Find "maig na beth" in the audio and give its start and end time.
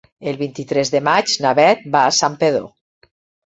1.09-1.87